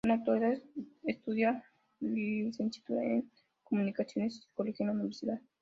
En 0.03 0.09
la 0.09 0.15
actualidad 0.15 0.57
estudia 1.03 1.63
licenciatura 1.99 3.03
en 3.03 3.31
comunicaciones 3.63 4.33
y 4.33 4.39
psicología 4.41 4.85
en 4.87 4.87
la 4.87 4.93
universidad. 4.93 5.39